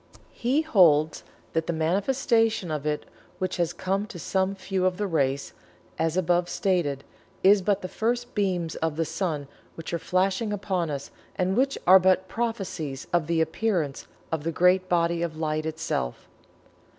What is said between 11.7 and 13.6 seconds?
are but prophecies of the